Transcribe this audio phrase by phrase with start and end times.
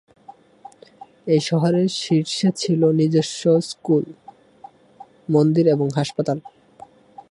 [1.27, 4.05] এই শহরের শীর্ষে ছিল নিজস্ব স্কুল,
[5.29, 6.37] মন্দির এবং হাসপাতাল।